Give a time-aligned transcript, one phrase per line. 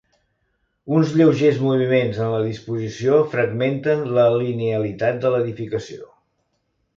[0.99, 6.11] Uns lleugers moviments en la disposició fragmenten la linealitat de l'edificació.